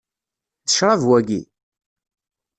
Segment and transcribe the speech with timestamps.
[0.63, 1.41] D ccṛab waki?